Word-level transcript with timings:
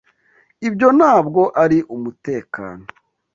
Ibyo 0.67 0.87
ntabwo 0.97 1.41
ari 1.63 1.77
umutekano. 1.95 2.83